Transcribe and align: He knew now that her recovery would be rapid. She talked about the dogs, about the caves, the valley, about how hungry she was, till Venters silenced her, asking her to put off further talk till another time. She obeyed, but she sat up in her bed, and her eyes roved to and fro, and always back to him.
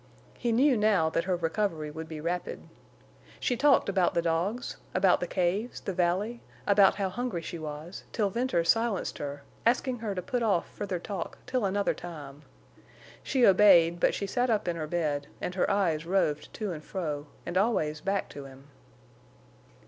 He 0.35 0.51
knew 0.51 0.75
now 0.77 1.11
that 1.11 1.25
her 1.25 1.35
recovery 1.35 1.91
would 1.91 2.07
be 2.09 2.19
rapid. 2.19 2.67
She 3.39 3.55
talked 3.55 3.87
about 3.87 4.15
the 4.15 4.21
dogs, 4.23 4.77
about 4.95 5.19
the 5.19 5.27
caves, 5.27 5.79
the 5.79 5.93
valley, 5.93 6.41
about 6.65 6.95
how 6.95 7.09
hungry 7.09 7.43
she 7.43 7.59
was, 7.59 8.03
till 8.11 8.31
Venters 8.31 8.67
silenced 8.67 9.19
her, 9.19 9.43
asking 9.63 9.99
her 9.99 10.15
to 10.15 10.21
put 10.23 10.41
off 10.41 10.67
further 10.71 10.97
talk 10.97 11.37
till 11.45 11.65
another 11.65 11.93
time. 11.93 12.41
She 13.21 13.45
obeyed, 13.45 13.99
but 13.99 14.15
she 14.15 14.25
sat 14.25 14.49
up 14.49 14.67
in 14.67 14.75
her 14.75 14.87
bed, 14.87 15.27
and 15.39 15.53
her 15.53 15.69
eyes 15.69 16.03
roved 16.03 16.51
to 16.55 16.71
and 16.71 16.83
fro, 16.83 17.27
and 17.45 17.55
always 17.55 18.01
back 18.01 18.27
to 18.29 18.45
him. 18.45 18.69